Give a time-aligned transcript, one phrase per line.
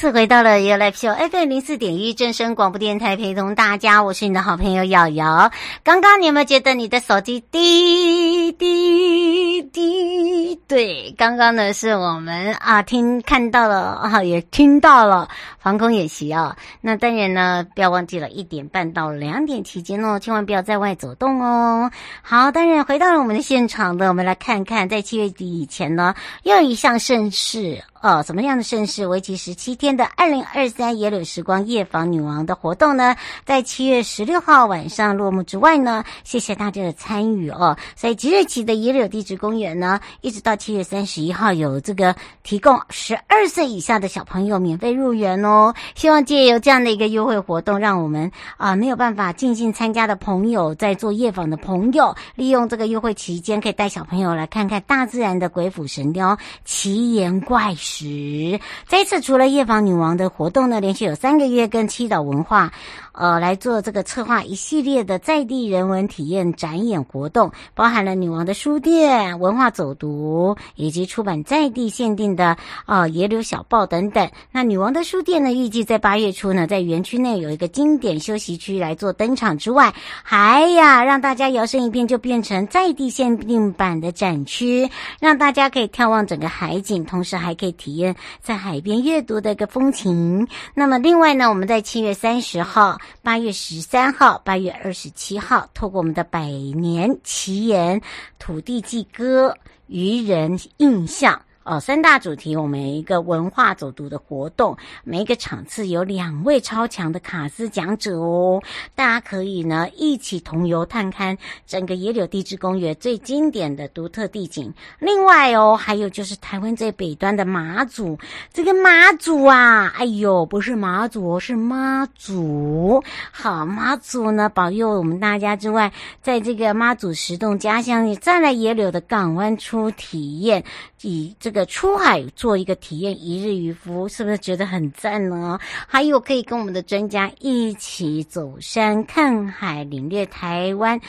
[0.00, 5.50] 次回到了 You Live Show FM 零四点一正声广播电台，陪同大家，我是你的好朋友瑶瑶。
[5.84, 10.58] 刚刚你有没有觉得你的手机滴滴滴？
[10.66, 16.56] 对，刚刚呢是我们啊听看到了啊，也听到了防空演习啊。
[16.80, 21.90] 那当然呢，不要忘记了一点半到两点期间哦，千万不要在外走动哦。
[22.22, 27.84] 好，当然回到了我们的现场的，我们来看看，在七月底以前呢，又一项盛事。
[28.02, 29.06] 哦，什么样的盛世？
[29.06, 37.76] 为期十七天的二零二三野柳时光夜访女王的活动呢，在七月十六号晚上落幕之外呢，谢谢大家的参与哦。
[37.94, 45.74] 所以即日起的野柳地质公园呢，一直到七月三十一号有这个提供十二岁以下的小朋友免费入园哦。
[45.94, 57.89] 希望借由这样的一个优惠活动，让我们啊没有办法尽兴参加的朋友，在做夜访的朋友，利用这个优惠期间，可以带小朋友来看看大自然的鬼斧神雕、奇岩怪石。
[57.90, 62.70] 时，这一次除了夜访女王的活动呢，连续有三个月跟七岛文化。
[63.12, 74.30] 呃，来做这个策划一系列的在地人文体验展演活动，包含了女王的书店、文化走读，以及出版在地限定的呃野柳小报等等。
[74.52, 84.88] 那女王的书店呢，预计在八月初呢，在园区内有一个经典休息区来做登场之外，还呀让大家摇身一变就变成在地限定版的展区，
[85.20, 90.46] 让大家可以眺望整个海景，同时还可以体验在海边阅读的一个风情。
[90.74, 92.98] 那么另外呢，我们在七月三十号。
[93.22, 98.00] 八月十三号、八月二十七号，透过我们的百年奇岩
[98.38, 101.40] 土地祭歌、渔人印象。
[101.70, 108.60] 哦，三大主题，我们一个文化走读的活动，每一个场次有两位超强的卡司讲者哦，
[108.96, 111.38] 大家可以呢一起同游探勘
[111.68, 114.74] 整个野柳地质公园最经典的独特地景。
[114.98, 118.18] 另外哦，还有就是台湾最北端的马祖，
[118.52, 123.00] 这个马祖啊，哎呦，不是马祖，是妈祖。
[123.30, 130.64] 好，妈祖呢保佑我们大家之外，在这个妈祖石洞家乡你，再来野柳的港湾出体验，
[131.02, 131.59] 以这个。
[131.66, 135.58] 出海做一个体验一日渔夫，是不是觉得很赞呢？
[135.86, 141.00] 还有可以跟我们的专家一起走山看海，领略台湾。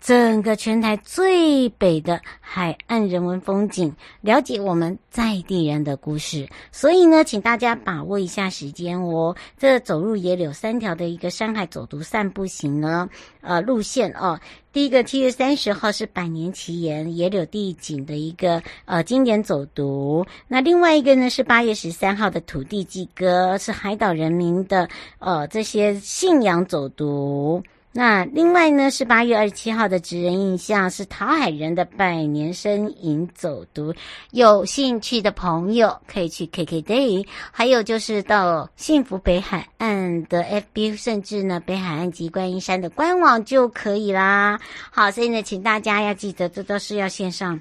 [0.00, 6.48] 整个全台最北的海岸人文风景，了解我们在地人的故事。
[6.72, 9.36] 所以呢，请大家把握一下时间哦。
[9.58, 13.08] 这走入野柳三条的一个山海走读散步行呢，
[13.42, 14.40] 呃，路线哦。
[14.72, 20.24] 第一个七月三十号是百年奇岩野柳地景的一个呃经典走读。
[20.48, 27.62] 那另外一个呢是八月十三号的土地祭歌，是海岛人民的呃这些信仰走读。
[27.92, 33.92] 那另外呢是八月二十七号的职人印象，是桃海人的百年身影走读，
[34.30, 44.60] 有兴趣的朋友可以去 KKday，还有就是到幸福北海岸的 FB，甚至呢北海岸及观音山的官网就可以啦。
[44.92, 47.60] 好，所以呢，请大家要记得，这都是要线上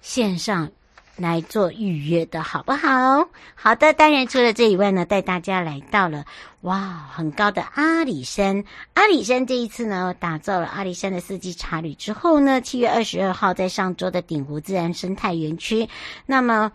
[0.00, 0.70] 线上
[1.16, 3.28] 来做预约的，好不好？
[3.54, 6.24] 好的，当然除了这以外呢，带大家来到了。
[6.60, 8.64] 哇，很高的阿里山！
[8.94, 15.88] 阿里山这一次呢，打造了阿里山的四季茶旅之后呢，七月二十二号在上周的鼎湖自然生态园区，
[16.26, 16.72] 那么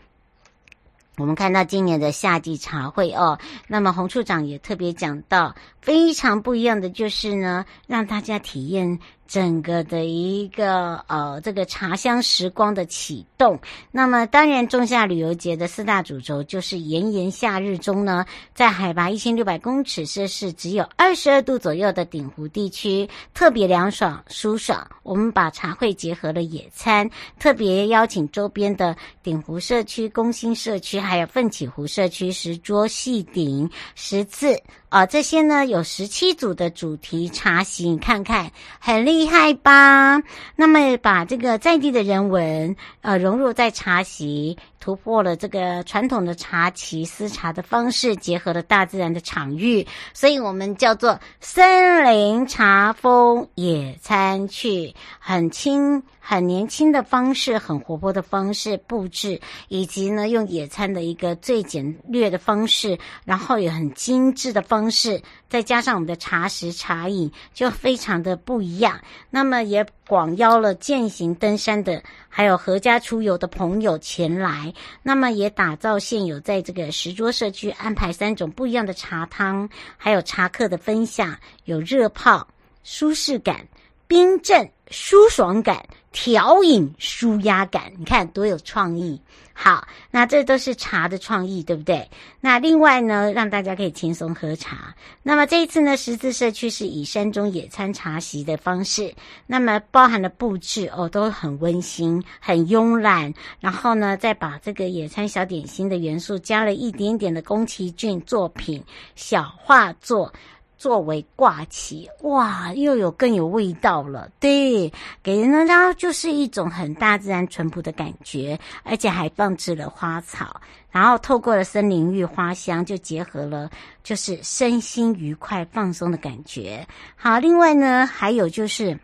[1.18, 8.98] 我们看到今年的夏季茶会哦，那么洪处长也特别讲到，非常不一样的就是呢，让大家体验。
[9.32, 13.58] 整个的一个呃，这个茶香时光的启动。
[13.90, 24.86] 那么，当然，仲夏旅游节的四大主轴就是炎炎夏日中呢，在海拔一千六百公尺摄氏只有二十二度左右的鼎湖地区，特别凉爽舒爽。
[25.02, 28.94] 我们把茶会结合了野餐，特别邀请周边的
[29.24, 34.62] 鼎湖社区、工薪社区，还有奋起湖社区石桌细顶十次。
[34.92, 40.22] 啊，这些呢有十七组的主题茶席，你看看很厉害吧？
[40.58, 44.58] 那么把这个在地的人文呃融入在茶席。
[44.82, 65.22] 突破了这个传统的茶棋私茶的方式，结合了大自然的场域，所以我们叫做森林茶风野餐去，很轻、很年轻的方式，很活泼的方式布置，以及呢用野餐的一个最简略的方式，然后也很精致的方式，
[65.52, 69.02] 再加上我们的茶食茶饮，就非常的不一样。
[69.30, 74.74] 那么也广邀了践行登山的，还有合家出游的朋友前来。
[75.04, 79.68] 那么也打造现有在这个石桌社区安排三种不一样的茶汤，
[79.98, 82.48] 还有茶客的分享，有热泡、
[82.86, 83.68] 舒适感、
[84.12, 87.94] 冰镇、舒爽感、调饮、舒压感。
[87.98, 89.18] 你看多有创意！
[89.54, 92.10] 好，那这都是茶的创意，对不对？
[92.42, 94.94] 那另外呢，让大家可以轻松喝茶。
[95.24, 99.16] 那么这一次呢，十字社区是以山中野餐茶席的方式，
[99.48, 103.34] 那么包含了布置哦，都很温馨、很慵懒。
[103.62, 108.84] 然后呢，再把这个野餐小点心的元素加了一点点的宫崎骏作品
[109.16, 110.34] 小画作。
[110.82, 114.28] 作为挂旗，哇，又有更有味道了。
[114.40, 114.92] 对，
[115.22, 123.70] 给人家就是一种很大自然淳朴的感觉，而且还放置了花草，然后透过了森林浴花香，就结合了
[124.04, 126.84] 就是身心愉快放松的感觉。
[127.16, 128.98] 好，另外呢，还有就是。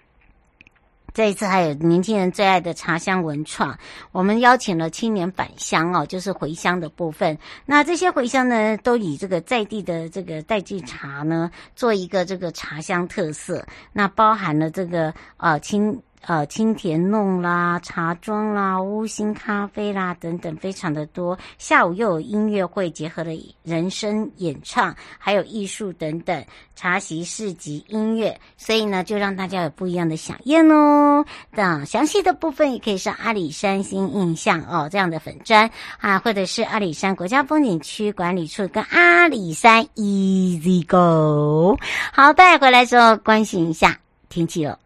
[1.18, 3.75] 这一次还有年轻人最爱的茶香文创，
[4.12, 7.36] 我们邀请了青年返乡哦，就是回乡的部分。
[7.66, 13.66] 那这些回乡呢，都以这个在地的这个代际茶呢，做一个这个茶香特色。
[13.92, 16.00] 那包含了这个呃青。
[16.25, 21.38] 呃，青田弄啦，茶庄啦，乌心咖啡啦，等等，非常的多。
[21.58, 23.31] 下午又有音乐会，结合了
[23.64, 31.24] 人声演唱，还有艺术等等，茶席、市集、音乐，所以呢，就让大家有不一样的饗宴哦。
[31.56, 41.78] 等详细的部分也可以上阿里山新印象哦这样的粉砖啊，或者是阿里山国家风景区管理处跟阿里山 Easy Go。
[42.12, 43.98] 好，带回来之后关心一下
[44.28, 44.78] 天气哦。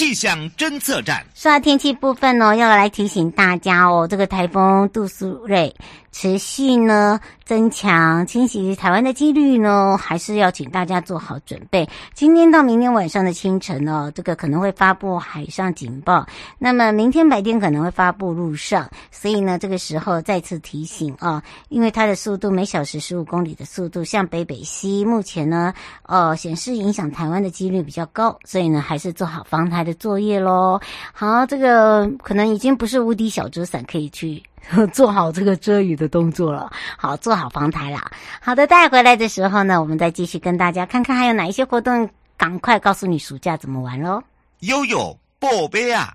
[0.00, 5.74] 气象侦测站，说到天气部分哦，要来提醒大家哦，这个台风杜苏芮
[6.12, 7.20] 持续呢。
[7.50, 11.88] 增强侵袭台湾的几率呢，还是要请大家做好准备。
[12.14, 16.24] 今天到明天晚上的清晨哦，这个可能会发布海上警报。
[16.60, 25.74] 那么明天白天可能会发布陆上，所以呢，这个时候再次提醒啊，因为它的速度每小时十五公里的速度向北北西，目前呢，
[26.04, 30.78] 呃，显示影响台湾的几率比较高，所以呢，还是做好防台的作业喽。
[31.12, 34.40] 好，这个可能已经不是无敌小遮伞可以去。
[34.92, 37.98] 做好这个遮雨的动作了，好，做好防台了。
[38.40, 44.22] 好的，带回来的时候呢，我们再继续跟大家看看还有哪一些活动，赶快告诉你暑假怎么玩喽。
[44.60, 46.14] 悠悠宝贝啊！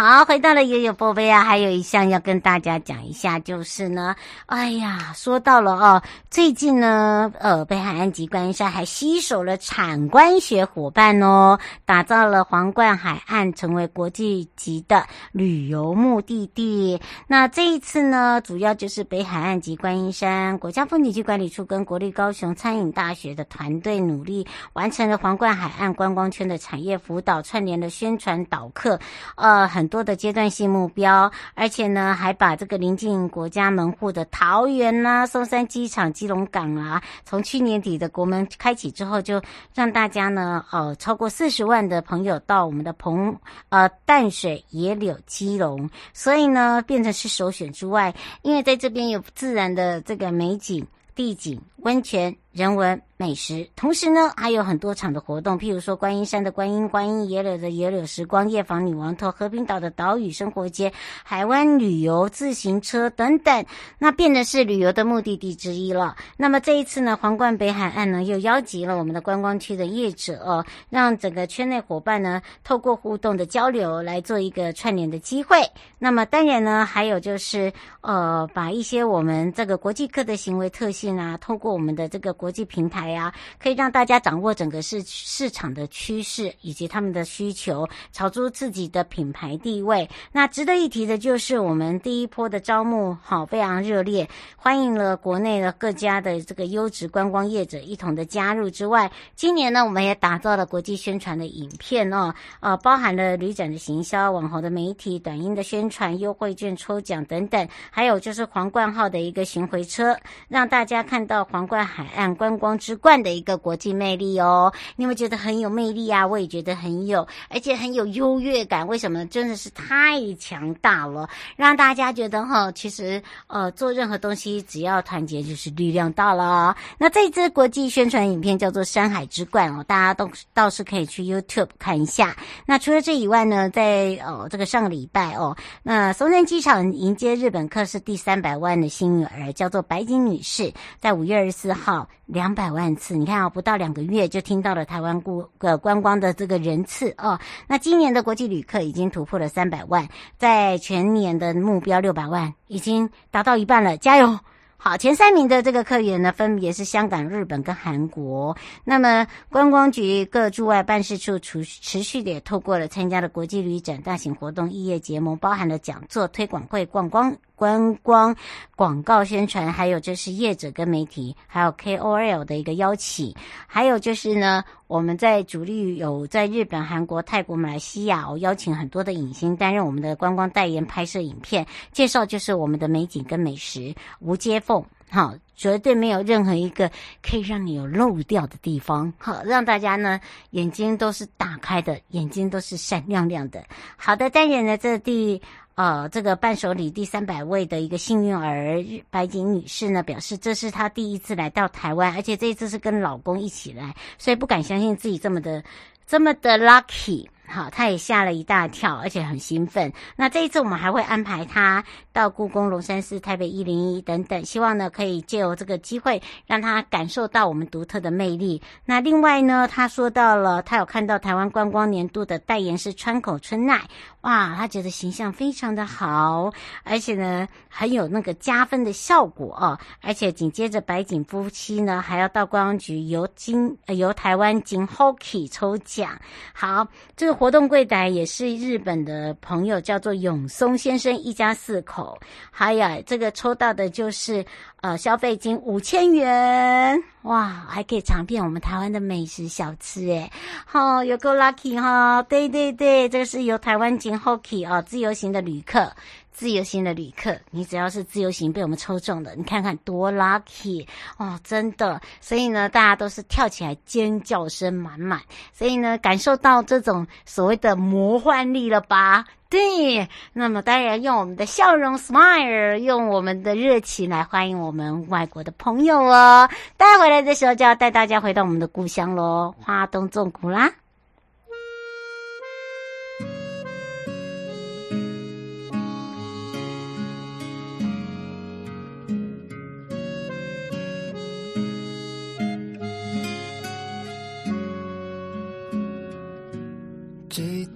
[0.00, 4.14] 好，回到了悠悠宝贝啊，还有一项要跟大家讲一下，就是呢，
[4.46, 6.00] 哎呀，说到了哦，
[6.30, 17.00] 最近呢，呃，北海岸及观音山还携手了产官学伙伴哦，打造了皇冠海岸成为国际级的旅游目的地。
[17.26, 28.96] 那这一次呢，主要就是北海岸及观音山国家风景区管理处跟国立高雄餐饮大学的团队努力，完成了皇冠海岸观光圈的产业辅导，串联了宣传导客，
[29.34, 29.87] 呃，很。
[29.88, 39.42] 多的阶段性目标，而且呢，还把这个临近国家门户的桃园呐、松山机场、基隆港啊，从去年底的国门开启之后，就
[39.74, 43.36] 让大家呢，呃，超过四十万的朋友到我们的澎
[43.70, 53.00] 呃淡水、野柳、基隆，所以呢，变成是首选之外，因为在这边有自然的这个美景、地景、温泉、人文。
[53.20, 60.92] 美食，同时呢，还有很多场的活动，譬如说观音山的观音观音，野柳的野柳时光夜访女王头，和平岛的岛屿生活节，
[61.24, 63.66] 海湾旅游自行车等等，
[63.98, 66.14] 那变得是旅游的目的地之一了。
[66.38, 75.56] 那么这一次呢，皇冠北海岸呢又邀集了我们的观光区的业者哦，让整个圈内伙伴呢透过互动的交流来做一个串联的机会。
[75.98, 83.07] 那么当然呢，还有就是呃，把一些我们这个国际客的行为特性啊，透过我们的这个国际平台。
[83.08, 90.08] 牌啊，可以让大家掌握整个市市场的趋势以及他们的需求，炒出自己的品牌地位。
[90.32, 110.16] 那值得一提的就是我们第一波的招募，好，非常热烈，欢迎了国内的各家的这个优质观光业者一同的加入之外，今年呢，我们也打造了国际宣传的影片哦，呃，包含了旅展的行销、网红的媒体、短音的宣传、优惠券抽奖等等，还有就是皇冠号的一个巡回车，
[110.48, 114.72] 让大家看到皇冠海岸观光之冠的一个国际魅力哦。
[114.96, 116.26] 你有没有觉得很有魅力啊？
[116.26, 118.86] 我也觉得很有，而且很有优越感。
[118.86, 119.26] 为什么？
[119.26, 126.76] 真的是太强大了，让大家觉得哈，其实呃，做任何东西只要团结就是力量大了。
[126.98, 132.36] 那这支国际宣传影片叫做《山海之冠》哦，大家都倒是可以去 YouTube 看一下。
[132.66, 147.38] 那除了这以外呢，在哦这个上个礼拜哦，那松山机场迎接日本客是第三百万的幸运儿，叫做白井女士，在五月二十四号两百万次，你看啊、不到两个月就听到了台湾顾个观光的这个人次哦。
[147.66, 154.38] 那今年的国际旅客已经突破了三百万，在全年的目标六百万已经达到一半了，加油！
[154.80, 158.56] 好，前三名的这个客源呢，分别是香港、日本跟韩国。
[158.84, 167.36] 那么，观光局各驻外办事处持持续的也透过了参加了国际旅展、大型活动、异业结盟，包含了讲座、推广会、观光。
[167.58, 168.36] 观光
[168.76, 173.34] 广告宣传，还有就是业者跟媒体，还有 KOL 的一个邀请，
[173.66, 186.88] 还有就是呢，我们在主力有在日本、韩国、泰国、马来西亚，我邀请很多的影星担任我们的观光代言，拍摄影片，介绍就是我们的美景跟美食，无接缝，好，绝对没有任何一个
[187.20, 193.64] 可以让你有漏掉的地方，好，让大家呢眼睛都是打开的，眼睛都是闪亮亮的。
[193.96, 195.42] 好的，当然呢，这第。
[195.78, 205.62] 呃，这个伴手礼第三百位的一个幸运儿白井女士呢，表示这是她第一次来到台湾，而且这一次是跟老公一起来，所以不敢相信自己这么的
[206.04, 207.28] 这么的 lucky。
[207.50, 209.90] 好，她也吓了一大跳，而且很兴奋。
[210.16, 211.82] 那这一次我们还会安排她
[212.12, 218.60] 到故宫、龙山寺、台北一零一等等，希望呢可以借由这个机会让她感受到我们独特的魅力。
[218.84, 223.80] 那另外呢，她说到了，她有看到台湾观光年度的代言是川口春奈。
[224.22, 229.78] 哇，他觉得形象非常的好，而且呢很有那个加分的效果哦。
[230.02, 236.20] 而且紧接着白井夫妻呢还要到观光局由金呃由台湾金 Hockey 抽奖。
[236.52, 242.18] 好，这个活动柜台也是日本的朋友，叫做永松先生一家四口。
[242.50, 244.44] 还有这个抽到的就是。
[244.80, 250.32] 呃，消费金五千元，哇，还可以尝遍我们台湾的美食小吃，诶
[250.64, 255.92] 好、哦，有够 lucky 哈、对对对，这个是由台湾景 Hockey 啊，自由行的旅客。
[256.38, 262.00] 自由行的旅客，你只要是自由行被我们抽中的，你看看多 lucky 哦，真的。
[262.20, 265.20] 所以呢，大家都是跳起来尖叫声满满，
[265.52, 269.24] 所以呢，感受到这种所谓的魔幻力了吧？
[269.50, 270.08] 对。
[270.32, 276.48] 那么当然用我们的笑容 smile，用我们的热情来欢迎我们外国的朋友哦。
[276.76, 280.70] 带回来的时候就要带大家回到我们的故乡喽，花东纵谷啦。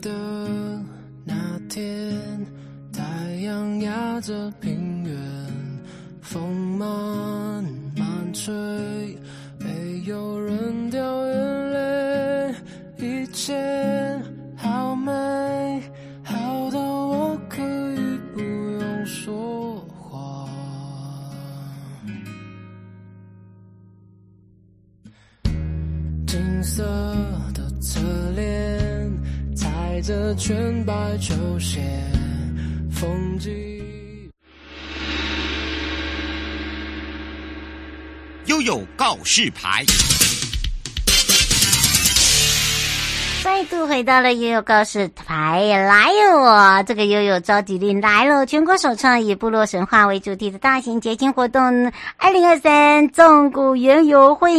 [0.02, 0.11] 的
[1.25, 1.32] 那
[1.68, 2.12] 天，
[2.92, 3.02] 太
[3.42, 5.16] 阳压着平原，
[6.21, 7.62] 风慢
[7.97, 8.52] 慢吹，
[9.61, 12.54] 没有人掉眼泪，
[12.99, 14.21] 一切
[14.56, 15.12] 好美，
[16.25, 20.49] 好到我可以不用说话。
[26.26, 27.12] 金色，
[30.02, 31.80] 着全白球鞋，
[32.90, 33.52] 风景。
[38.47, 39.85] 悠悠告示牌，
[43.44, 46.83] 再度回到了悠悠告示牌，来哟！
[46.87, 54.52] 这个悠悠召集令来了，全国首创以部落神话为主题的大型节庆活动——二零二三纵谷园游会。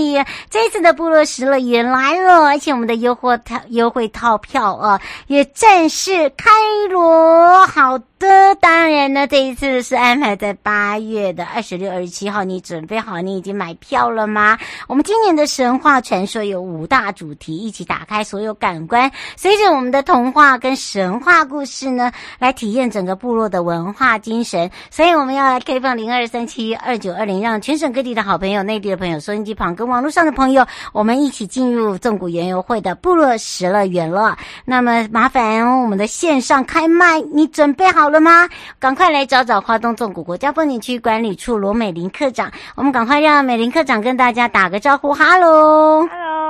[0.49, 6.49] 这次的部落时乐园来了，而且我们的优惠套优惠套票啊，也正式开
[6.89, 7.99] 锣，好。
[8.23, 12.45] 的，当然呢，这一次是安排在八月的二十六、二十七号。
[12.45, 13.19] 你准备好？
[13.19, 14.57] 你已经买票了吗？
[14.87, 19.02] 我们今年的神话传说有五大主题，一起打开所有感官，
[19.35, 24.69] 随着我们的童话跟神话故事呢，来体验整个部落的文化精神。
[24.89, 34.37] 所以我们要来开放零二三七二九二零，让全省各地的好朋友、内地的朋友、收音机旁跟网络上的朋友，我们一起进入纵谷园游会的部落时乐园了。
[34.65, 38.47] 那么麻烦我们的线上开麦，你准备好了吗？
[38.79, 46.42] 赶快来找找花东纵谷国家风景区管理处罗美玲课长，我们赶快让美玲课长跟大家打个招呼，哈喽，哈喽，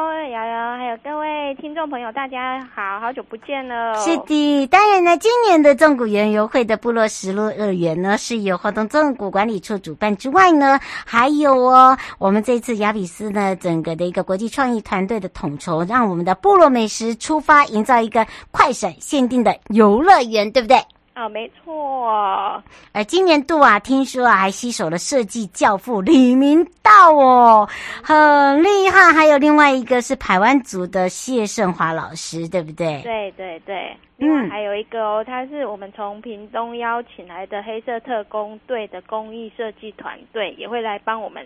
[1.01, 3.95] 各位听众朋友，大家好，好久不见了。
[3.95, 20.77] 是的，当然呢，今年的纵谷园游会的部落时乐园呢，是由活动纵谷管理处主办之外呢，还有哦，我们这次亚比斯呢，整个的一个国际创意团队的统筹，让我们的部落美食出发，营造一个快闪限定的游乐园，对不对？
[21.13, 22.63] 啊、哦，没错。
[22.91, 27.70] 而今年度啊，听说啊，还携手了设计教父李明道哦，
[28.03, 29.13] 很厉害。
[29.13, 33.01] 还有另外一个是台湾族的谢胜华老师，对不对？
[33.03, 33.96] 对对对。
[34.17, 41.46] 嗯，还有一个哦，他是我们从屏东邀请来的黑色特工队的工艺设计团队，也会来帮我们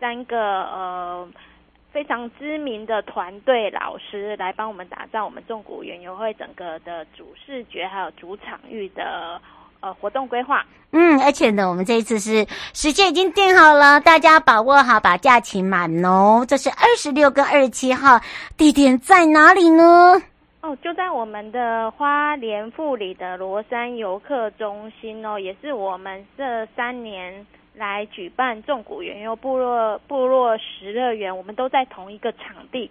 [0.00, 1.28] 三个呃。
[1.92, 9.40] 非常知名的团队老师来帮我们打造我们纵谷园游会整个的主视觉还有主场域的
[9.80, 10.64] 呃活动规划。
[10.92, 16.44] 嗯，而且呢，我们这一次是时间已经定好了，大家把握好，把假期满哦。
[16.48, 18.20] 这是二十六跟二十七号，
[18.56, 20.22] 地点在哪里呢？
[20.62, 27.46] 哦，就在我们的花莲富里的罗山游客中心哦，也是我们这三年。
[27.74, 32.90] 来举办纵谷园游部落部落十乐园，我们都在同一个场地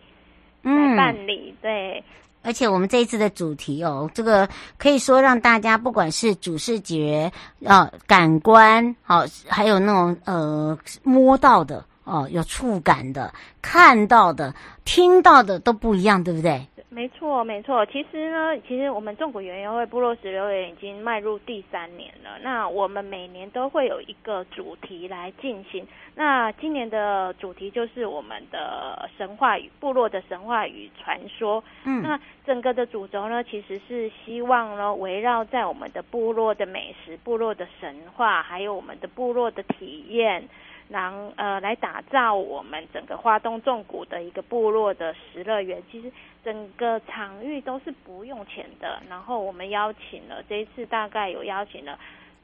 [0.62, 1.54] 来办理。
[1.56, 2.04] 嗯、对，
[2.44, 7.32] 而且我们这一次的主题哦，这个可以说让大家不管是主视觉
[7.66, 16.68] 啊、呃、感官，好、哦，还有那种呃摸到的哦，有触感的，看到的、听到的都不一样，对不对？
[16.94, 17.86] 没错，没错。
[17.86, 22.38] 其实呢，其实我们纵谷园游会部落石榴园已经迈入第三年了。
[22.44, 25.88] 那我们每年都会有一个主题来进行。
[26.16, 31.64] 那今年的主题就是我们的神话与部落的神话与传说。
[31.86, 40.50] 嗯，那整个的主轴呢，其实是希望呢，围绕在我们的部落的美食、部落的神话，还有我们的部落的体验。
[40.92, 45.82] 然呃，来打造我们整个花东重谷的一个部落的石乐园。
[45.90, 46.12] 其实
[46.44, 49.02] 整个场域都是不用钱的。
[49.10, 51.98] 然后我们邀请了这一次大概有邀请了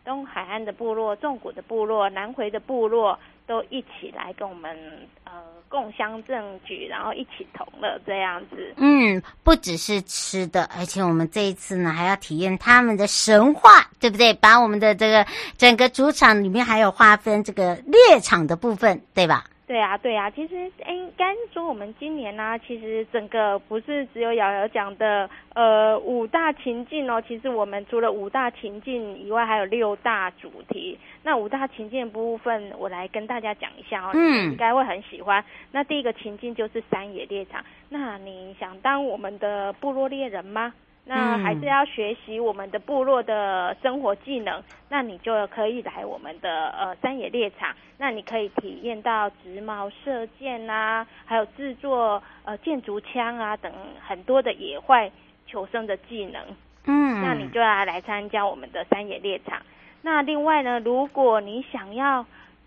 [0.05, 3.19] 东海岸的部落、纵谷的部落、南回的部落。
[3.47, 4.77] 都一起来跟我们
[5.23, 5.31] 呃
[5.69, 8.73] 共襄盛举，然后一起同乐这样子。
[8.77, 14.33] 嗯，不只是吃的，而且我们这一次呢还要体验他们的神话，对不对？
[14.33, 15.25] 把我们的这个
[15.57, 19.45] 整个主场里面还有划分这个猎场的部分，对吧？
[19.67, 30.97] 对啊，对啊，其实哎，应该说我们今年呢、啊，其实整个不是只有瑶瑶讲的呃五大情境哦，其实我们除了五大情境以外，还有六大主题。
[31.21, 35.43] 那五大情境部分，我来跟大家讲一下哦，嗯，应该会很喜欢。
[35.73, 40.73] 那第一个情境就是山野猎场，那你想当我们的部落猎人吗？
[41.09, 53.71] 那还是要学习我们的部落的生活技能，那你就可以来我们的呃山野猎场，那你可以体验到直毛射箭啊，还有制作呃箭竹枪啊等
[54.05, 55.09] 很多的野外
[55.45, 56.43] 求生的技能。
[56.85, 59.61] 嗯，那你就要来参加我们的山野猎场。
[60.01, 62.25] 那另外呢，如果你想要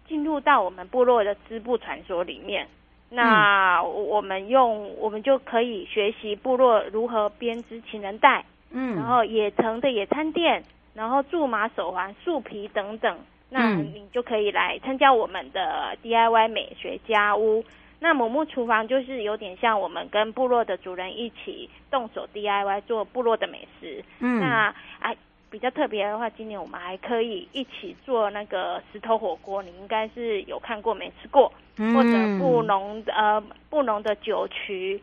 [0.09, 2.67] 进入到我们部落的织布传说里面。
[3.11, 10.63] 那我们用我们就可以学习部落如何编织情人带，嗯，然后野藤的野餐垫，
[10.95, 13.19] 然后苎麻手环、树皮等等，
[13.51, 17.65] 那你就可以来参加我们的 DIY 美学家屋。
[17.99, 25.17] 那母木厨房就是有点像我们跟部落的主人一起动手 DIY 做部落的美食，嗯，那哎。
[25.51, 31.53] 比较特别的话，今年我们还可以一起做那个石头火锅，你应该是有看过没吃过？
[31.77, 35.03] 嗯、或者布农呃布农的酒曲，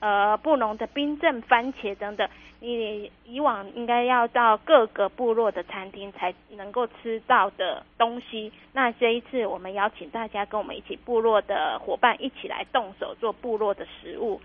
[0.00, 2.28] 呃布农的冰镇番茄等等，
[2.60, 8.52] 你以往应该要到各个部落的餐厅才能够吃到的东西。
[8.72, 14.40] 那这一次我们邀请大家跟我们一起部落的伙伴一起来动手做部落的食物。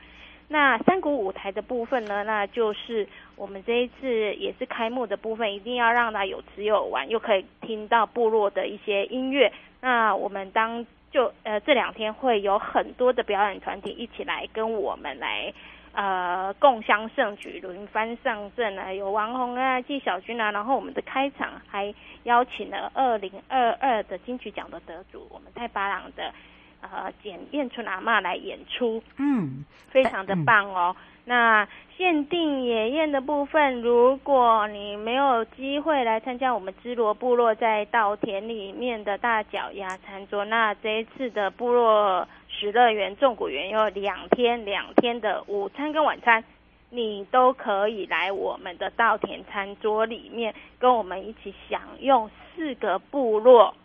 [0.52, 9.50] 那山谷舞台的部分呢，那就是我们这一次也是开幕的部分，一定要让它有吃有玩，又可以听到部落的一些音乐。
[9.80, 15.54] 那我们当就呃这两天会有很多的表演团体一起来跟我们来
[15.94, 26.34] 呃共襄盛举，轮番上阵啊，有王红啊、纪晓君啊，然后我们的开场还邀请了二零二二的金曲奖的得主，我们太巴郎的
[26.82, 30.96] 呃简燕春阿妈来演出，嗯，非常的棒哦。
[30.98, 31.68] 嗯、那
[31.98, 46.44] 限定野宴的部分，如果你没有机会来参加我们芝罗部落在稻田里面的大脚丫餐桌，那这一次的部落食乐园纵谷园有两天两天的午餐跟晚餐，
[46.90, 53.76] 你都可以来我们的稻田餐桌里面跟我们一起享用四个部落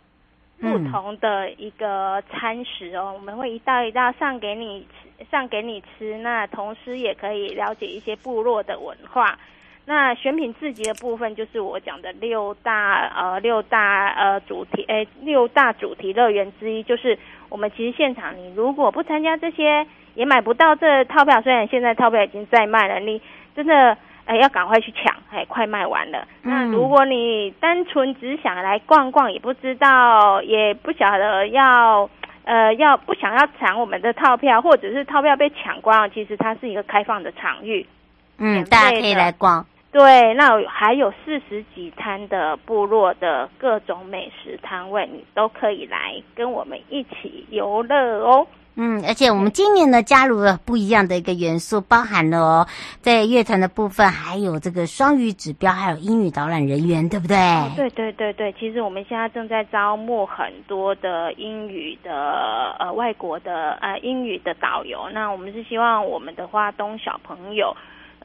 [0.59, 6.17] 不同的一个餐食哦，我们会一道一道上给你吃，上给你吃。
[6.17, 9.37] 那同时也可以了解一些部落的文化。
[9.85, 17.17] 那选品自己的部分就是我讲的六大呃六大呃主题诶六大主题乐园之一，就是
[17.49, 23.21] 我们其实现场你如果不参加这些也买不到这套票，虽然现在套票已经在卖了，你
[23.55, 23.97] 真的。
[24.27, 25.15] 哎，要赶快去抢！
[25.31, 26.27] 哎，快卖完了。
[26.43, 32.09] 嗯、那如果你单纯只想来逛逛，也不知道，也不晓得要，
[32.43, 37.85] 呃，要不想要抢我们的套票，或者是套票被抢光，其实它是一个开放的场域，
[38.37, 39.65] 嗯，大家可以来逛。
[39.89, 48.45] 对，那还有四十几摊的部落的各种美食摊位，你都可以来跟我们一起游乐哦。
[48.79, 52.67] 嗯，而且我们今年呢，加入了不一样的一个元素，包含了哦，
[53.01, 57.35] 在乐团的部分，还有这个双语指标，还有英语导览人员，对不对？
[57.75, 67.75] 对对对对，其实我们现在正在招募很多的英语的呃外国的呃英语的导游，那我们是希望我们的花东小朋友。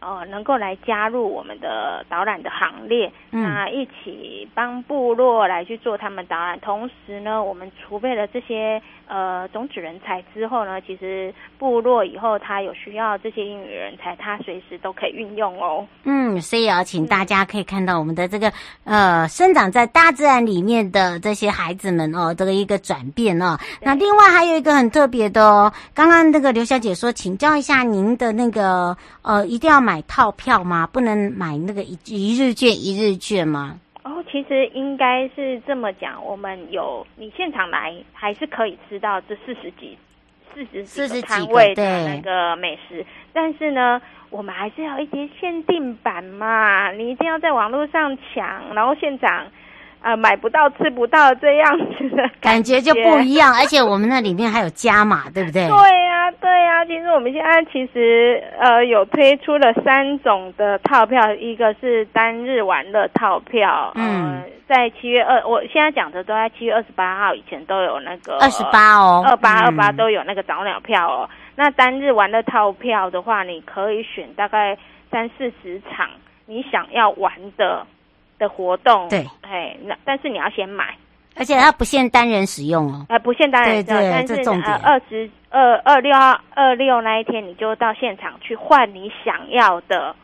[0.02, 6.58] 呃，能够来加入我们的导览的行列，嗯、那一起帮部落来去做他们导览。
[6.58, 15.86] 同时呢，我们储备了这些呃种子人才之后呢，其实部落以后他有需要这些英语人才，他随时都可以运用哦。
[16.02, 23.56] 嗯，所以要请大家可以看到我们的这个呃生长在大自然里面的这些孩子们哦，这个一个转变哦。
[23.80, 29.91] 那另外还有一个很特别的哦，刚刚那个刘小姐说，请教一下您的那个呃，一定要买。
[29.92, 30.88] 买套票吗？
[30.90, 33.78] 不能买那个一一日券一日券吗？
[34.04, 39.98] 哦，其实应该是这么讲，我们有你现场来还是可以吃到这四十几、
[40.54, 44.00] 四十四十几摊位的那个美食，但是呢，
[44.30, 49.46] 我们还是要一些限定版嘛，你一定要在网络上抢，然后现场。
[50.02, 55.66] 呃，买不到吃不到这样子的感觉，就不一样，而且我们那里面还有加码， 对不对？
[55.68, 56.84] 对呀、啊，对呀、啊。
[56.84, 71.28] 其实我们现在其实呃有推出了三种的套票，一个是单日玩乐套票，嗯、呃，在七月二，我现在讲的都在七月二十八号以前都有那个二十八哦，二八二八都有那个早鸟票哦。
[71.30, 74.76] 嗯、那单日玩乐套票的话，你可以选大概
[75.12, 76.08] 三四十场
[76.46, 77.86] 你想要玩的。
[78.38, 80.96] 的活动对，哎，那但是你要先买，
[81.36, 90.14] 而且它不限单人使用哦，呃，不限单人使用，对对但是呃二十二二六二二六那一天你就到现场去换你想要的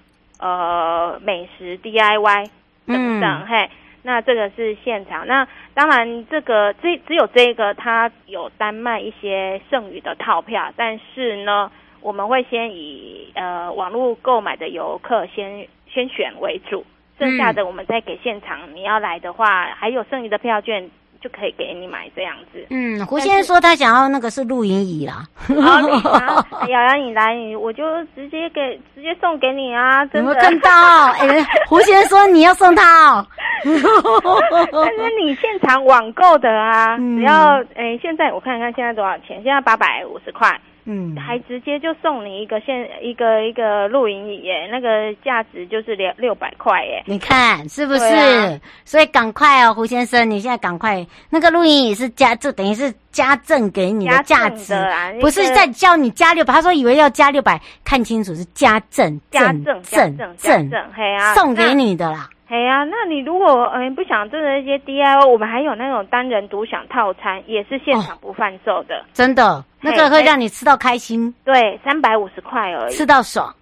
[0.41, 2.49] 呃美食 DIY
[2.87, 3.71] 等等，嗯、嘿，
[4.03, 5.27] 那这个是现场。
[5.27, 16.85] 那当然这个只只有这个它有单卖一些剩余的套票，但是呢，我们会先以呃网络购买的游客先先选为主。
[17.19, 20.89] 剩下的我们再给现场，你要来的话，还有剩余的票券
[21.21, 22.65] 就可以给你买这样子。
[22.71, 25.25] 嗯，胡先生说他想要那个是露营椅啦。
[25.37, 27.83] 好，你拿， 瑶瑶你来，你我就
[28.15, 30.07] 直接给直接送给你啊！
[30.07, 30.33] 真的。
[30.33, 30.71] 有没有看到？
[31.19, 33.27] 哎、欸，胡先生说你要送他哦。
[33.65, 39.43] 但是你现场网购的啊，只要哎、欸，现在我看看现在多少钱？
[39.43, 40.57] 现在八百五十块。
[40.91, 47.03] 嗯，还直接就送你一个现一个一个露营椅耶，那个价值就是六六百块耶。
[47.05, 48.05] 你看是不是？
[48.07, 56.53] 啊、所以赶快哦，胡先生，你现在赶快，那个露营椅是加，就等于是加赠给你的价值，啊、不是在叫你加六百。
[56.55, 60.71] 他说以为要加六百，看清楚是加赠，加赠，赠赠赠，
[61.35, 62.29] 送给你的啦。
[62.49, 68.97] 哎呀，那你如果嗯不想做的一些 DIY，我们还有那种单人独享套餐，也是现场不贩售的。
[68.97, 71.35] 哦，真的，那个会让你吃到开心。
[71.45, 73.55] 对，三百五十块而已，吃到爽，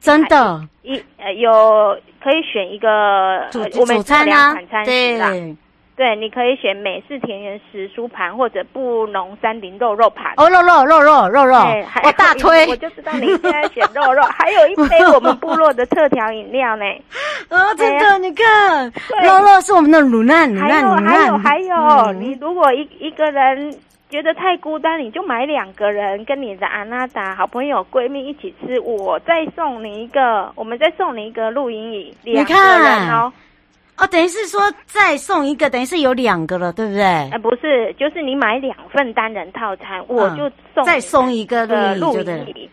[0.00, 0.60] 真的。
[0.82, 5.56] 一呃有可以选一个主主餐啊，对。
[6.02, 10.32] 对，你可以选美式田园时蔬盘或者布农山林肉肉盘。
[10.36, 11.56] 哦，肉肉肉肉肉肉，
[12.02, 12.66] 我大推。
[12.66, 16.84] 我就知道你现在选肉肉， 还有一杯我们部落的特调饮料呢。
[17.50, 21.04] 啊，真的，你看，肉肉是我们的乳难乳难乳难。
[21.04, 23.72] 还有还有还有，你如果一一个人
[24.10, 33.32] 觉得太孤单，你就买两个人跟你的阿娜达好朋友闺蜜一起吃，我再送你一个，我们再送你一个露营椅，两个人哦。
[34.02, 37.04] 哦，等于是说再送一个，等于是有两个了，对不对？
[37.04, 42.70] 哎、呃，不是，就是你买两份单人套餐，我就送、嗯、再送一个露营露营椅。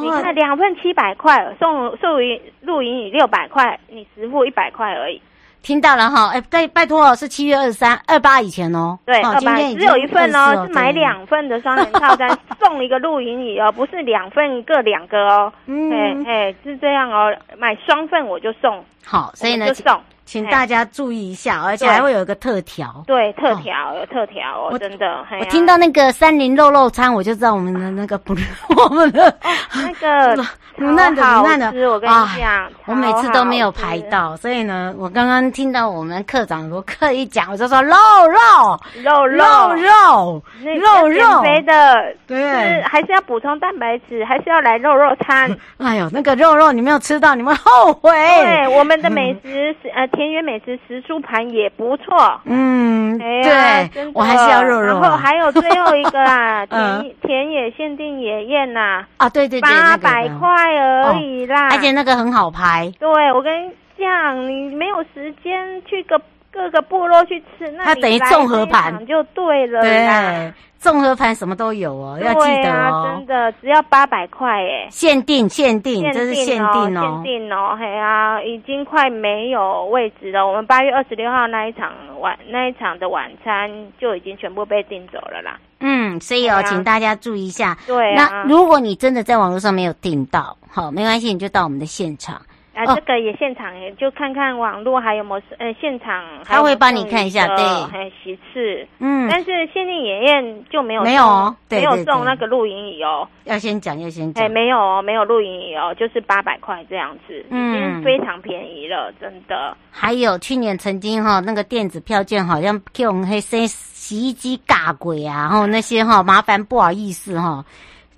[0.00, 5.20] 你看两份七百块，送送露露营椅六百块，你实付一百块而已。
[5.62, 8.96] 听到了哈，哎，拜拜托哦，是七月二十三、二八以前哦。
[9.04, 12.30] 对，哦、二八只有一份哦，是买两份的双人套餐，
[12.62, 15.52] 送一个露营椅哦，不是两份各两个哦。
[15.66, 18.84] 嗯，哎哎，是这样哦，买双份我就送。
[19.04, 20.00] 好，所以呢，就送。
[20.30, 25.26] 请大家注意一下，而且还会有一个特调，对，特调有特调哦，真的。
[25.40, 28.32] 我听到那个三林肉肉餐，我就知道我们的那个不，
[28.80, 29.36] 我们的
[29.74, 30.36] 那个
[30.78, 37.92] 卤蛋的卤蛋的，我跟你讲，我每次都没有排到，所以呢，我刚刚听到我们课长罗克一讲，我就说肉
[38.28, 40.42] 肉肉肉肉
[40.76, 45.54] 肉肉减肥的，对，还是要补充蛋白质，还是要来肉肉餐。
[45.78, 48.12] 哎呦，那个肉肉你没有吃到，你们后悔。
[48.12, 50.06] 对，我们的美食是呃。
[50.20, 55.00] 田园美食食书盘也不错，嗯，对，我还是要肉肉。
[55.00, 62.92] 然后还有最后一个啦，田 田野限定野宴呐，啊，对对对，八百块而已啦，而且那个很好拍。
[62.98, 66.20] 对，我跟你讲，你没有时间去个
[66.52, 70.52] 各个部落去吃，那它等于综合盘就对了，对。
[70.80, 73.14] 综合盘什么都有哦，要记得哦。
[73.14, 80.46] 真的只要八百块耶，限定限定，这是限定哦，限定哦，嘿啊，已经快没有位置了。
[80.46, 85.58] 我们八月二十六号那一场晚那一场的晚餐就已经全部被订走了啦。
[85.80, 87.76] 嗯，所以哦，请大家注意一下。
[87.86, 92.40] 对，那如果你真的在网络上没有订到，好，没关系，你就到我们的现场。
[92.74, 109.76] 啊，这个也现场也就看看网络还有没有呃现场，他会帮你看一下，对，还席次，嗯，但是限定野宴就没有没有哦，没有送那个露营椅哦，要先讲要先讲，哎，没有哦，没有露营椅哦，就是八百块这样子，已经非常便宜了，真的。
[109.90, 117.64] 还有去年曾经哈那个电子票券好像给我们黑洗洗衣机尬鬼啊，然后那些哈麻烦不好意思哈。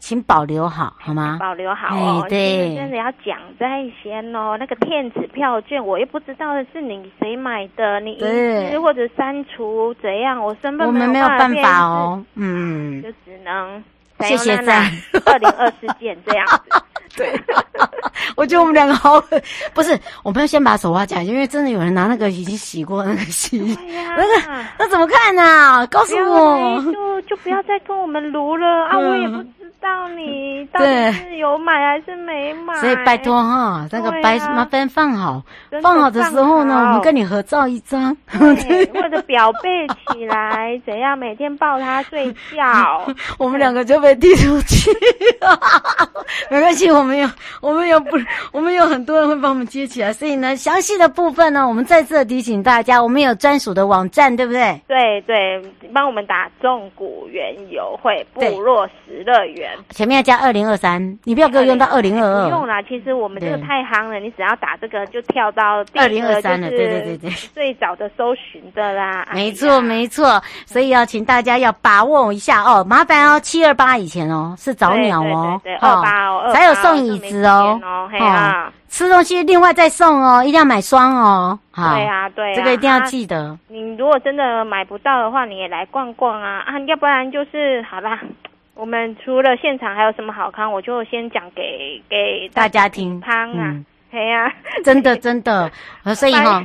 [0.03, 1.39] 请保留好，好吗？
[1.41, 4.57] 保留好哦，对，真的要讲在先哦。
[4.59, 8.21] 那个电子票券，我又不知道的是你谁买的，你遗
[8.69, 10.43] 失或者删除怎样？
[10.43, 13.83] 我身份我们没有办法哦，嗯，就只能
[14.19, 14.91] 谢谢在
[15.25, 16.83] 二零二四件这样子。
[17.17, 17.41] 对，
[18.37, 19.41] 我觉得我们两个好狠，
[19.75, 23.79] 不是，我们要先把手画起来，因为真的有人拿那个已经洗过那个洗衣，
[24.17, 25.87] 那个那怎么看呢？
[25.89, 28.99] 告诉我，就就不要再跟我们撸了啊！
[28.99, 29.43] 我也不。
[29.83, 32.73] 知道你到底是有买还是没买？
[32.77, 35.43] 所以拜托哈，那个白麻烦放好，
[35.83, 38.55] 放好的时候呢，我们跟你合照一张， 或
[39.09, 43.05] 者表背起来，怎样每天抱他睡觉，
[43.39, 44.89] 我们两个就被踢出去。
[46.49, 47.29] 没关系，我们有
[47.61, 48.17] 我们有不，
[48.53, 54.81] 我们有很多人会帮我们接起来，所以呢，详细的部分呢，我们再次提醒大家，我们有专属的网站，对不对？
[54.87, 55.63] 对对，
[55.93, 59.71] 帮我们打中古园游会部落石乐园。
[59.91, 62.45] 前面要加二零二三，你不要给我用到二零二二。
[62.45, 66.69] 不用啦，其实我们这个太夯了，你只要打这个就跳到二零二三了。
[66.69, 69.29] 对对对对，最早的搜寻的啦。
[69.33, 81.59] 没错没错，所以要请大家要把握一下哦，麻烦哦，七二八以前哦是早鸟哦，对二八哦，还有送椅子哦，哦，吃东西另外再送哦，一定要买双哦。
[81.75, 83.59] 对啊对，这个一定要记得。
[83.69, 88.21] 你如果真的买不到的话，你也来逛逛啊啊，要不然就是好啦。
[88.75, 93.21] 我们除了现场还有什么好康，我就先讲给给大家听。
[93.21, 93.77] 康啊，
[94.11, 94.51] 嘿呀，
[94.83, 95.71] 真的 真的，
[96.15, 96.63] 所以哈，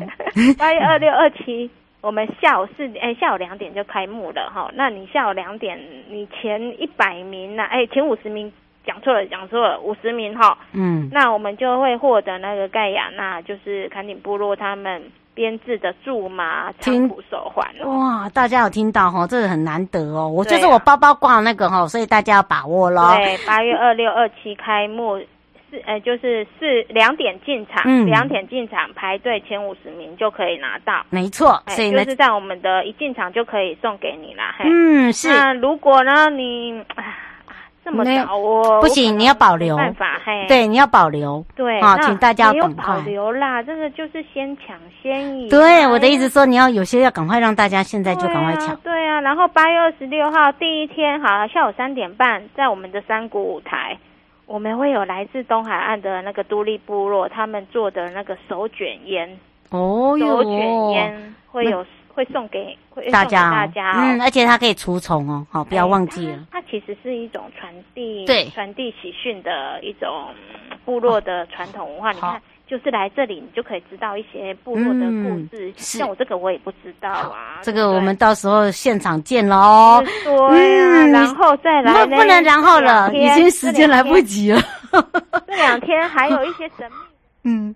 [0.57, 4.69] 八月 二六二七，我们下午四点，哎，下午两点就开幕了哈。
[4.73, 5.77] 那你下午两点，
[6.09, 7.63] 你前一百名呢？
[7.63, 8.51] 哎，前五十名，
[8.87, 10.57] 讲错了，讲错了，五十名哈。
[10.71, 15.03] 嗯，那我们就会获得那个盖亚那，就是坎顶部落他们。
[15.37, 19.27] 编制的苎麻长骨手环哇，大家有听到哈？
[19.27, 20.27] 这个很难得哦。
[20.27, 23.13] 我就是我包包挂那个哈，所以大家要把握咯。
[23.17, 25.19] 对，八月二六二七开幕，
[25.69, 31.05] 四呃就是四两点进场，嗯，两点进场排队前五十名就可以拿到。
[31.11, 34.55] 没错，所以就是在我们的一进场就可以送给你啦。
[34.63, 35.29] 嗯，是。
[35.29, 36.83] 那如果呢你？
[37.87, 39.77] 这么早哦，不行，你要保留。
[39.77, 41.45] 办法嘿，对，你要保留。
[41.55, 43.63] 对，好，请大家赶快保留啦。
[43.63, 45.47] 这个就是先抢先赢。
[45.47, 48.75] 对，我的意思说，你要有些要赶快让大家现在就赶快抢。
[48.83, 53.97] 对啊，然后八月二十六号第一天，好，下午三点半，在我们的山谷舞台，
[54.47, 59.29] 我们会有来自东海岸的那个都立部落他们做的那个手卷烟。
[59.69, 61.85] 哦哟，手卷烟会有。
[62.17, 66.39] 会送给会大家，大家、哦，嗯，而且它可以除虫哦，好，不要忘记了。
[66.69, 70.29] 其实是一种传递，对，传递喜讯的一种
[70.85, 72.11] 部落的传统文化。
[72.11, 75.69] 你看，就是来这里，你就可以知道一些部落的故事。
[75.69, 77.59] 嗯、像我这个，我也不知道啊。
[77.61, 80.03] 这个我们到时候现场见喽。
[80.23, 82.05] 对啊、嗯，然后再来。
[82.05, 84.61] 不能然后了，已经时间来不及了。
[85.47, 86.97] 这两天还有一些神秘。
[87.45, 87.75] 嗯。